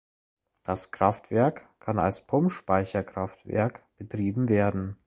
Das 0.63 0.89
Kraftwerk 0.89 1.69
kann 1.79 1.99
als 1.99 2.25
Pumpspeicherkraftwerk 2.25 3.83
betrieben 3.97 4.49
werden. 4.49 4.97